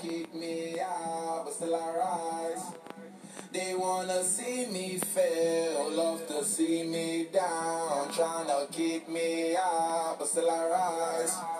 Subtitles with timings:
[0.00, 2.64] kick me out, but still I rise.
[3.52, 10.16] They wanna see me fail, love to see me down, trying to kick me out,
[10.18, 11.59] but still I rise.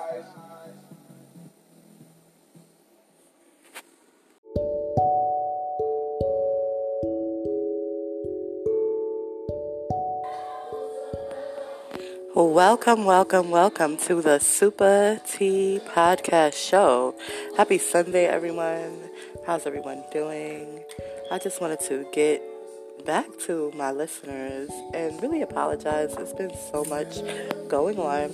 [12.43, 17.15] Welcome, welcome, welcome to the Super T Podcast Show.
[17.59, 18.99] Happy Sunday, everyone.
[19.47, 20.83] How's everyone doing?
[21.31, 22.43] I just wanted to get
[23.05, 26.17] back to my listeners and really apologize.
[26.17, 27.19] It's been so much
[27.69, 28.33] going on,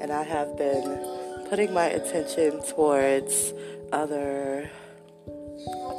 [0.00, 3.52] and I have been putting my attention towards
[3.92, 4.70] other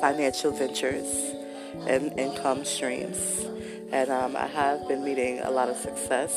[0.02, 1.35] financial ventures
[1.88, 3.45] and income streams.
[3.93, 6.33] And um, I have been meeting a lot of success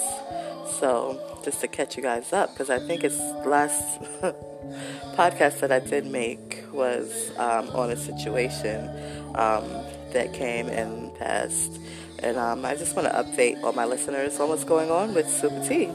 [0.80, 4.00] so, just to catch you guys up, because I think it's last
[5.16, 8.88] podcast that I did make was um, on a situation
[9.36, 9.64] um,
[10.12, 11.80] that came and passed.
[12.18, 15.28] And um, I just want to update all my listeners on what's going on with
[15.30, 15.88] Super T.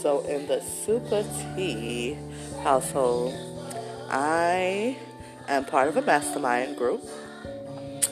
[0.00, 2.16] So, in the Super T
[2.62, 3.34] household,
[4.08, 4.96] I
[5.48, 7.04] am part of a mastermind group.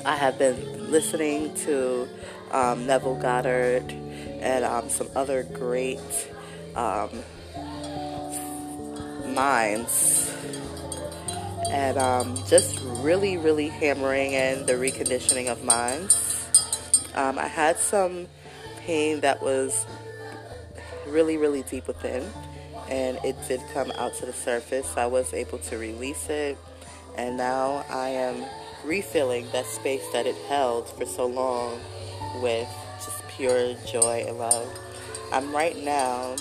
[0.05, 2.09] I have been listening to
[2.51, 3.93] um, Neville Goddard
[4.41, 6.01] and um, some other great
[6.75, 7.11] um,
[9.35, 10.33] minds.
[11.69, 16.49] And um, just really, really hammering in the reconditioning of minds.
[17.15, 18.29] Um, I had some
[18.79, 19.87] pain that was
[21.07, 22.31] really, really deep within,
[22.89, 24.97] and it did come out to the surface.
[24.97, 26.57] I was able to release it,
[27.17, 28.45] and now I am
[28.85, 31.81] refilling that space that it held for so long
[32.43, 32.69] with
[33.05, 34.69] just pure joy and love.
[35.33, 36.37] I'm right now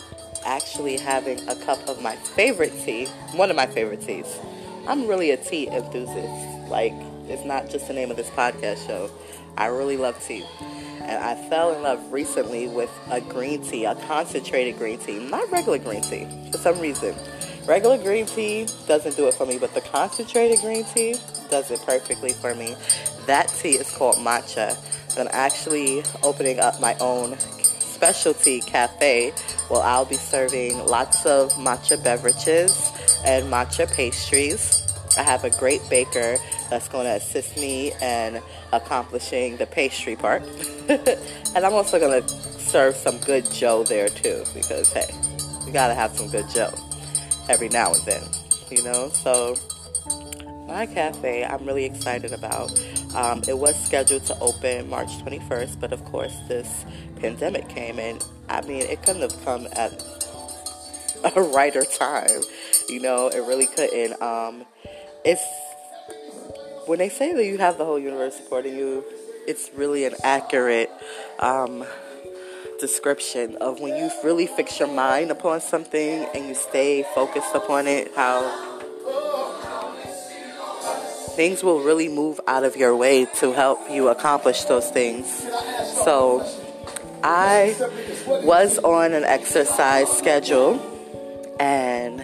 [0.46, 4.40] actually having a cup of my favorite tea, one of my favorite teas.
[4.88, 6.70] I'm really a tea enthusiast.
[6.70, 6.94] Like,
[7.28, 9.10] it's not just the name of this podcast show.
[9.58, 10.46] I really love tea.
[11.02, 15.50] And I fell in love recently with a green tea, a concentrated green tea, not
[15.52, 17.16] regular green tea, for some reason.
[17.66, 21.16] Regular green tea doesn't do it for me, but the concentrated green tea
[21.50, 22.76] does it perfectly for me.
[23.26, 24.78] That tea is called matcha.
[25.18, 27.38] I'm actually opening up my own
[27.96, 29.32] specialty cafe
[29.70, 32.92] where I'll be serving lots of matcha beverages
[33.26, 34.82] and matcha pastries.
[35.18, 36.38] I have a great baker
[36.70, 38.42] that's going to assist me in
[38.74, 40.44] accomplishing the pastry part.
[40.90, 45.08] and I'm also going to serve some good joe there too because hey,
[45.66, 46.74] you got to have some good joe
[47.48, 48.24] every now and then,
[48.70, 49.10] you know?
[49.10, 49.56] So
[50.68, 52.72] my cafe I'm really excited about.
[53.16, 58.22] Um, it was scheduled to open March 21st, but of course, this pandemic came, and
[58.50, 60.04] I mean, it couldn't have come at
[61.36, 62.42] a righter time.
[62.90, 64.22] You know, it really couldn't.
[64.22, 64.66] Um,
[65.24, 65.42] it's
[66.88, 69.04] when they say that you have the whole universe supporting you,
[69.48, 70.92] it's really an accurate
[71.40, 71.86] um,
[72.80, 77.88] description of when you really fix your mind upon something and you stay focused upon
[77.88, 78.75] it, how
[81.36, 85.28] things will really move out of your way to help you accomplish those things.
[86.04, 86.46] So
[87.24, 87.76] I
[88.28, 90.80] was on an exercise schedule
[91.60, 92.22] and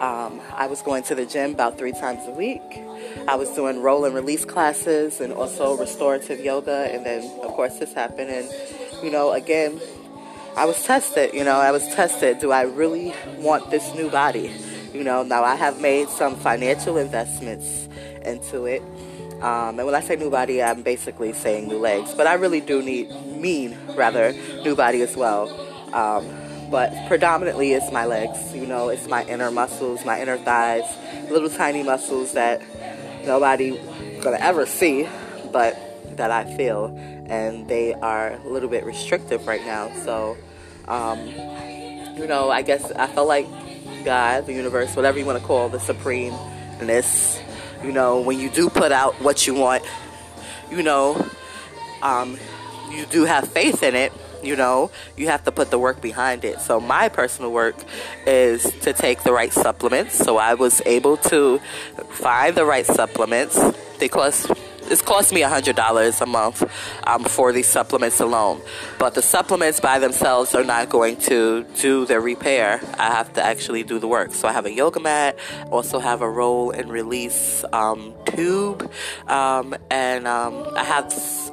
[0.00, 2.60] um, I was going to the gym about three times a week.
[3.26, 6.90] I was doing roll and release classes and also restorative yoga.
[6.92, 8.30] And then, of course, this happened.
[8.30, 8.50] And,
[9.02, 9.80] you know, again,
[10.56, 11.32] I was tested.
[11.32, 12.40] You know, I was tested.
[12.40, 14.52] Do I really want this new body?
[14.92, 17.88] You know, now I have made some financial investments
[18.24, 18.82] into it.
[19.42, 22.14] Um, and when I say new body, I'm basically saying new legs.
[22.14, 25.50] But I really do need, mean rather, new body as well.
[25.92, 26.26] Um,
[26.70, 28.54] but predominantly it's my legs.
[28.54, 30.84] You know, it's my inner muscles, my inner thighs,
[31.30, 32.62] little tiny muscles that
[33.24, 33.78] nobody
[34.22, 35.08] gonna ever see,
[35.52, 35.76] but
[36.16, 36.86] that I feel,
[37.26, 39.92] and they are a little bit restrictive right now.
[40.04, 40.36] So,
[40.88, 41.26] um,
[42.16, 43.46] you know, I guess I felt like
[44.04, 47.40] God, the universe, whatever you want to call the supremeness,
[47.84, 49.84] you know, when you do put out what you want,
[50.70, 51.26] you know,
[52.02, 52.38] um,
[52.90, 56.44] you do have faith in it, you know, you have to put the work behind
[56.44, 56.60] it.
[56.60, 57.76] So my personal work
[58.26, 60.14] is to take the right supplements.
[60.16, 61.58] So I was able to
[62.10, 63.58] find the right supplements
[63.98, 64.46] because
[64.90, 66.62] it's cost me $100 a month
[67.06, 68.60] um, for these supplements alone.
[68.98, 72.80] But the supplements by themselves are not going to do the repair.
[72.98, 74.32] I have to actually do the work.
[74.32, 75.38] So I have a yoga mat,
[75.70, 78.90] also have a roll and release um, tube,
[79.28, 81.04] um, and um, I have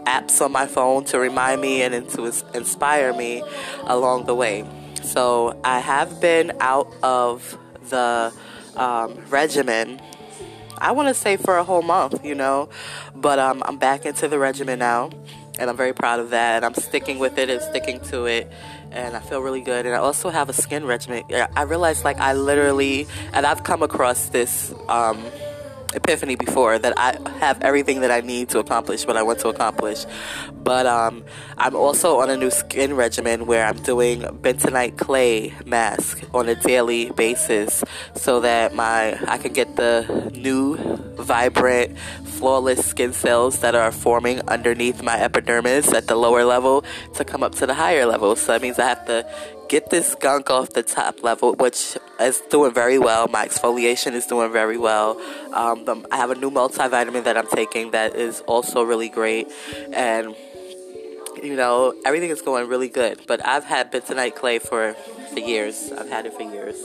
[0.06, 3.44] apps on my phone to remind me and to inspire me
[3.84, 4.66] along the way.
[5.04, 7.57] So I have been out of
[7.89, 8.34] the
[8.75, 10.01] um, regimen
[10.81, 12.69] I want to say for a whole month, you know.
[13.16, 15.12] But um, I'm back into the regimen now,
[15.60, 16.57] and I'm very proud of that.
[16.57, 18.51] And I'm sticking with it and sticking to it,
[18.92, 19.86] and I feel really good.
[19.86, 21.24] And I also have a skin regimen.
[21.56, 24.74] I realized like I literally, and I've come across this.
[24.89, 25.24] Um,
[25.94, 29.50] epiphany before that I have everything that I need to accomplish what I want to
[29.50, 30.06] accomplish.
[30.64, 31.24] But um,
[31.58, 36.56] I'm also on a new skin regimen where I'm doing bentonite clay mask on a
[36.56, 37.84] daily basis
[38.16, 40.78] so that my I can get the new
[41.18, 46.84] vibrant flawless skin cells that are forming underneath my epidermis at the lower level
[47.16, 48.36] to come up to the higher level.
[48.36, 49.26] So that means I have to
[49.72, 53.30] get this gunk off the top level, which is doing very well.
[53.30, 55.18] My exfoliation is doing very well.
[55.54, 59.48] Um, I have a new multivitamin that I'm taking that is also really great.
[59.94, 60.36] And,
[61.42, 63.22] you know, everything is going really good.
[63.28, 64.94] But I've had bentonite clay for,
[65.32, 65.90] for years.
[65.94, 66.76] I've had it for years.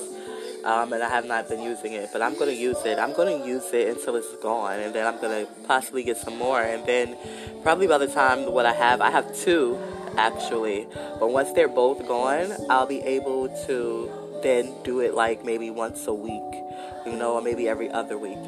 [0.62, 3.00] Um, and I have not been using it, but I'm going to use it.
[3.00, 6.16] I'm going to use it until it's gone, and then I'm going to possibly get
[6.16, 6.60] some more.
[6.60, 7.16] And then,
[7.62, 9.78] probably by the time what I have, I have two
[10.16, 10.86] actually.
[11.18, 14.10] But once they're both gone, I'll be able to
[14.42, 16.62] then do it like maybe once a week,
[17.06, 18.38] you know, or maybe every other week.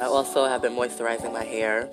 [0.00, 1.90] I also have been moisturizing my hair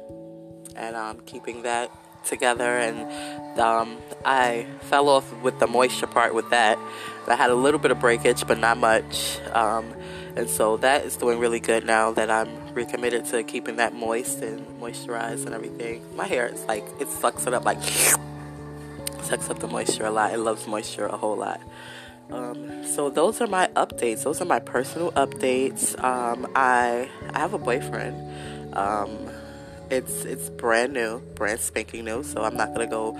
[0.75, 1.91] and um, keeping that
[2.23, 6.77] together and um, I fell off with the moisture part with that.
[7.27, 9.93] I had a little bit of breakage but not much um,
[10.37, 14.43] and so that is doing really good now that I'm recommitted to keeping that moist
[14.43, 16.03] and moisturized and everything.
[16.15, 17.81] My hair is like, it sucks it up like,
[19.23, 20.33] sucks up the moisture a lot.
[20.33, 21.59] It loves moisture a whole lot.
[22.29, 24.23] Um, so those are my updates.
[24.23, 25.97] Those are my personal updates.
[26.03, 28.75] Um, I I have a boyfriend.
[28.75, 29.29] Um,
[29.89, 32.23] it's it's brand new, brand spanking new.
[32.23, 33.13] So I'm not gonna go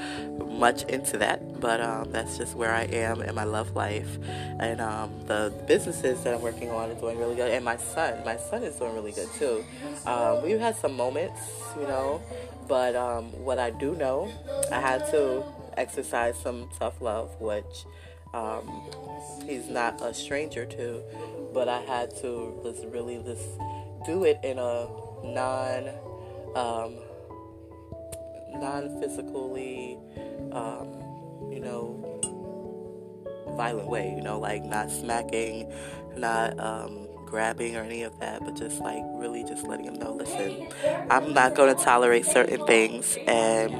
[0.57, 4.17] much into that, but um, that's just where I am in my love life,
[4.59, 7.51] and um, the businesses that I'm working on are doing really good.
[7.51, 9.63] And my son, my son is doing really good too.
[10.05, 11.41] Um, we've had some moments,
[11.79, 12.21] you know,
[12.67, 14.31] but um, what I do know,
[14.71, 15.43] I had to
[15.77, 17.85] exercise some tough love, which
[18.33, 18.83] um,
[19.45, 21.01] he's not a stranger to,
[21.53, 23.47] but I had to just really just
[24.05, 24.87] do it in a
[25.23, 25.89] non
[26.57, 26.95] um,
[28.59, 29.97] non-physically,
[30.51, 30.87] um,
[31.51, 32.03] you know,
[33.55, 34.13] violent way.
[34.15, 35.71] You know, like not smacking,
[36.15, 40.13] not um, grabbing or any of that, but just like really just letting him know,
[40.13, 40.67] listen,
[41.11, 43.71] I'm not going to tolerate certain things, and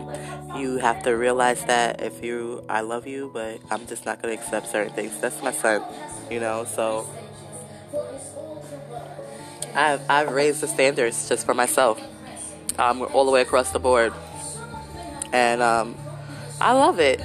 [0.60, 4.38] you have to realize that if you, I love you, but I'm just not going
[4.38, 5.20] to accept certain things.
[5.20, 5.82] That's my son,
[6.30, 7.10] you know, so.
[9.76, 12.02] I've, I've raised the standards just for myself
[12.78, 14.14] um, all the way across the board.
[15.34, 15.96] And um,
[16.62, 17.22] I love it.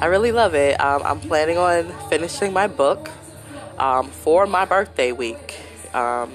[0.00, 0.80] I really love it.
[0.80, 3.10] Um, I'm planning on finishing my book
[3.78, 5.60] um, for my birthday week.
[5.94, 6.32] Um,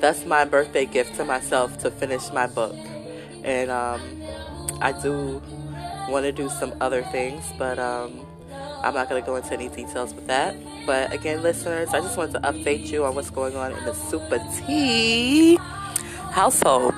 [0.00, 2.76] that's my birthday gift to myself to finish my book.
[3.44, 4.00] And um,
[4.80, 5.42] I do
[6.08, 10.12] want to do some other things, but I'm not going to go into any details
[10.12, 10.54] with that.
[10.86, 13.94] But again, listeners, I just wanted to update you on what's going on in the
[13.94, 15.56] Super T
[16.30, 16.93] household.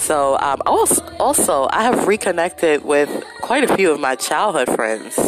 [0.00, 5.18] So, um, also, also, I have reconnected with quite a few of my childhood friends,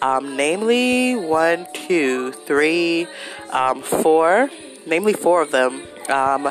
[0.00, 3.06] um, namely one, two, three,
[3.50, 4.48] um, four,
[4.86, 5.86] namely four of them.
[6.08, 6.50] Um,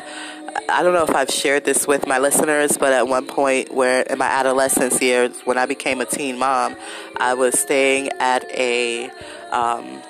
[0.68, 4.02] I don't know if I've shared this with my listeners, but at one point, where
[4.02, 6.76] in my adolescence years, when I became a teen mom,
[7.16, 9.10] I was staying at a
[9.50, 10.00] um,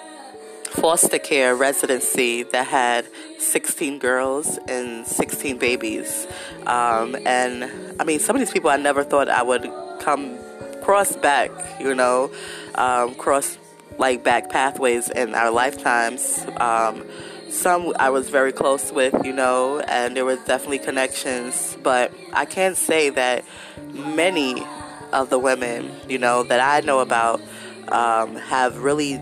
[0.74, 3.06] foster care residency that had
[3.38, 6.26] 16 girls and 16 babies.
[6.66, 10.36] Um, and I mean, some of these people I never thought I would come
[10.82, 11.50] cross back,
[11.80, 12.30] you know,
[12.74, 13.56] um, cross
[13.98, 16.44] like back pathways in our lifetimes.
[16.56, 17.06] Um,
[17.48, 22.46] some I was very close with, you know, and there were definitely connections, but I
[22.46, 23.44] can't say that
[23.92, 24.60] many
[25.12, 27.40] of the women, you know, that I know about
[27.88, 29.20] um, have really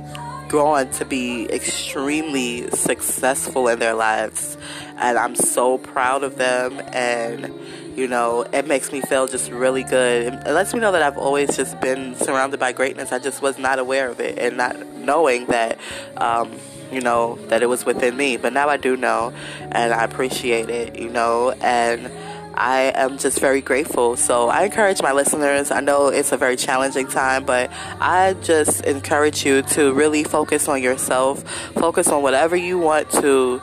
[0.53, 4.59] gone to be extremely successful in their lives.
[4.99, 6.81] And I'm so proud of them.
[6.93, 7.59] And,
[7.97, 10.35] you know, it makes me feel just really good.
[10.35, 13.13] It lets me know that I've always just been surrounded by greatness.
[13.13, 15.79] I just was not aware of it and not knowing that.
[16.19, 16.53] Um,
[16.93, 18.37] you know, that it was within me.
[18.37, 19.33] But now I do know,
[19.63, 22.13] and I appreciate it, you know, and
[22.55, 24.17] I am just very grateful.
[24.17, 25.71] So I encourage my listeners.
[25.71, 30.69] I know it's a very challenging time, but I just encourage you to really focus
[30.69, 31.43] on yourself,
[31.73, 33.61] focus on whatever you want to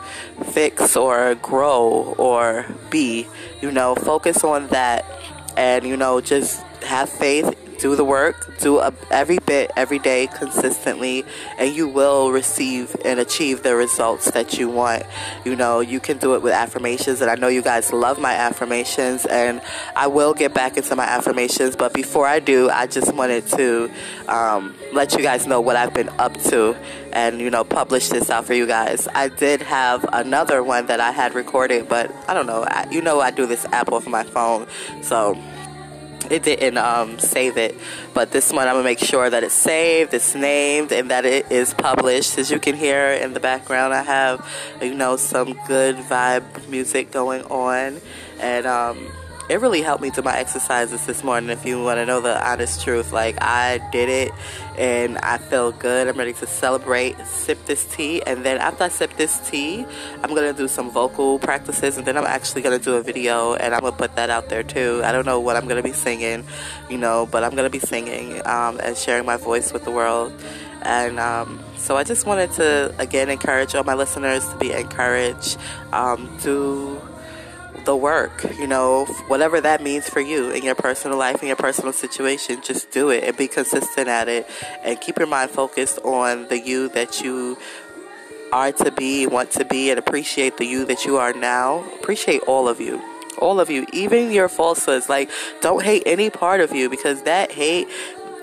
[0.52, 3.28] fix or grow or be.
[3.62, 5.06] You know, focus on that
[5.58, 10.28] and, you know, just have faith do the work, do a, every bit every day
[10.28, 11.26] consistently,
[11.58, 15.04] and you will receive and achieve the results that you want.
[15.46, 18.34] You know, you can do it with affirmations, and I know you guys love my
[18.34, 19.62] affirmations, and
[19.96, 21.76] I will get back into my affirmations.
[21.76, 23.90] But before I do, I just wanted to
[24.28, 26.76] um, let you guys know what I've been up to
[27.12, 29.08] and you know publish this out for you guys.
[29.14, 32.64] I did have another one that I had recorded, but I don't know.
[32.64, 34.68] I, you know, I do this app off my phone,
[35.02, 35.38] so
[36.30, 37.76] it didn't um, save it.
[38.14, 41.52] But this one, I'm gonna make sure that it's saved, it's named, and that it
[41.52, 42.38] is published.
[42.38, 44.48] As you can hear in the background, I have,
[44.82, 48.02] you know, some good vibe music going on,
[48.40, 49.12] and um,
[49.50, 51.50] it really helped me do my exercises this morning.
[51.50, 54.32] If you want to know the honest truth, like I did it
[54.78, 56.08] and I feel good.
[56.08, 59.88] I'm ready to celebrate, sip this tea, and then after I sip this tea,
[60.24, 63.74] I'm gonna do some vocal practices, and then I'm actually gonna do a video and
[63.74, 65.02] I'm gonna put that out there too.
[65.04, 66.46] I don't know what I'm gonna be singing,
[66.88, 70.32] you know, but I'm gonna be singing um, and sharing my voice with the world.
[70.84, 75.58] And um, so I just wanted to again encourage all my listeners to be encouraged
[75.92, 76.99] um, to
[77.90, 81.56] the work, you know, whatever that means for you in your personal life, in your
[81.56, 84.48] personal situation, just do it and be consistent at it
[84.84, 87.58] and keep your mind focused on the you that you
[88.54, 91.84] are to be, want to be, and appreciate the you that you are now.
[91.96, 93.02] Appreciate all of you.
[93.40, 95.10] All of you, even your falsehoods.
[95.10, 95.32] Like,
[95.62, 97.88] don't hate any part of you because that hate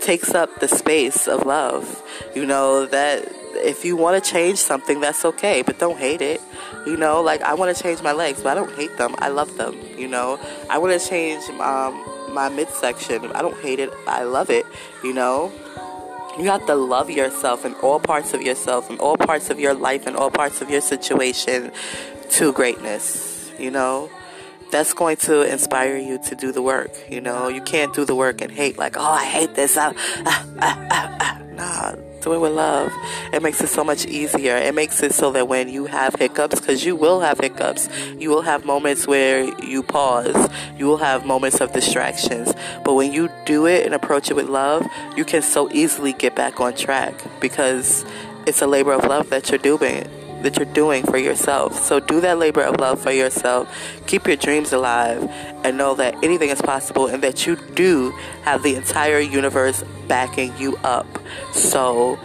[0.01, 2.03] takes up the space of love.
[2.35, 6.41] You know, that if you want to change something, that's okay, but don't hate it.
[6.87, 9.15] You know, like I want to change my legs, but I don't hate them.
[9.19, 9.79] I love them.
[9.97, 10.39] You know,
[10.71, 13.27] I want to change um, my midsection.
[13.33, 13.91] I don't hate it.
[14.07, 14.67] I love it.
[15.03, 15.53] You know,
[16.39, 19.75] you have to love yourself in all parts of yourself, in all parts of your
[19.75, 21.73] life, in all parts of your situation
[22.31, 23.51] to greatness.
[23.59, 24.11] You know,
[24.71, 26.91] that's going to inspire you to do the work.
[27.11, 29.77] You know, you can't do the work and hate, like, oh, I hate this.
[29.77, 29.95] I,
[30.27, 31.43] ah, ah, ah, ah.
[31.57, 31.95] Nah,
[32.27, 32.93] do it with love.
[33.33, 34.57] It makes it so much easier.
[34.57, 38.31] It makes it so that when you have hiccups, because you will have hiccups, you
[38.31, 42.53] will have moments where you pause, you will have moments of distractions.
[42.85, 44.85] But when you do it and approach it with love,
[45.17, 48.05] you can so easily get back on track because
[48.45, 50.09] it's a labor of love that you're doing
[50.47, 51.77] that you're doing for yourself.
[51.77, 53.69] So do that labor of love for yourself.
[54.07, 55.29] Keep your dreams alive
[55.65, 58.13] and know that anything is possible and that you do
[58.43, 61.07] have the entire universe backing you up.
[61.53, 62.17] So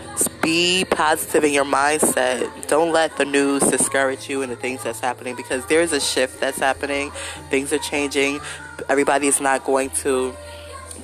[0.44, 2.68] be positive in your mindset.
[2.68, 6.40] Don't let the news discourage you and the things that's happening because there's a shift
[6.40, 7.10] that's happening.
[7.50, 8.40] Things are changing.
[8.88, 10.36] Everybody is not going to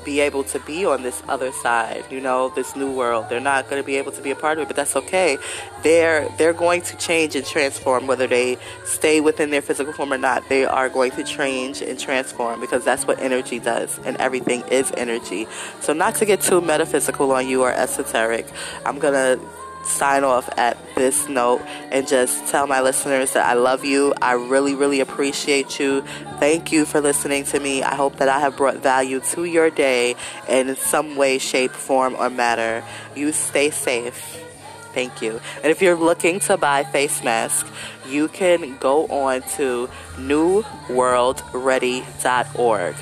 [0.03, 3.25] be able to be on this other side, you know, this new world.
[3.29, 5.37] They're not going to be able to be a part of it, but that's okay.
[5.83, 10.17] They're they're going to change and transform whether they stay within their physical form or
[10.17, 10.47] not.
[10.49, 14.91] They are going to change and transform because that's what energy does and everything is
[14.97, 15.47] energy.
[15.81, 18.45] So not to get too metaphysical on you or esoteric,
[18.85, 19.43] I'm going to
[19.87, 24.13] sign off at this note and just tell my listeners that I love you.
[24.21, 26.01] I really, really appreciate you.
[26.39, 27.83] Thank you for listening to me.
[27.83, 30.15] I hope that I have brought value to your day
[30.47, 32.83] in some way, shape, form, or matter.
[33.15, 34.43] You stay safe.
[34.93, 35.39] Thank you.
[35.57, 37.67] And if you're looking to buy face mask,
[38.07, 42.95] you can go on to newworldready.org.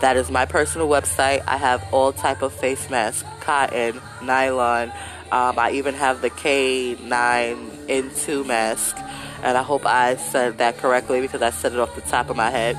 [0.00, 1.42] That is my personal website.
[1.46, 4.92] I have all type of face masks, cotton, nylon,
[5.32, 8.94] um, I even have the K9N2 mask,
[9.42, 12.36] and I hope I said that correctly because I said it off the top of
[12.36, 12.76] my head.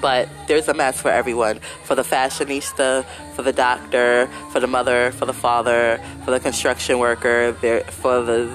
[0.00, 3.04] But there's a mask for everyone for the fashionista,
[3.34, 7.52] for the doctor, for the mother, for the father, for the construction worker,
[7.90, 8.50] for the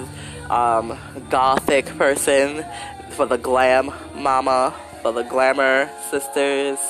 [0.50, 0.98] um,
[1.30, 2.64] gothic person,
[3.10, 6.80] for the glam mama, for the glamour sisters.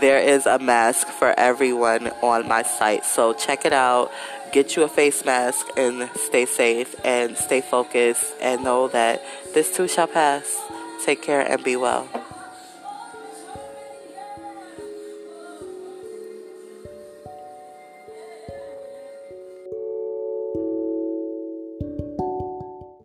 [0.00, 3.04] There is a mask for everyone on my site.
[3.04, 4.10] So check it out
[4.52, 9.22] get you a face mask and stay safe and stay focused and know that
[9.54, 10.60] this too shall pass.
[11.04, 12.08] Take care and be well.